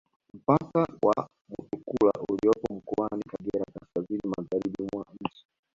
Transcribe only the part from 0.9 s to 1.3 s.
wa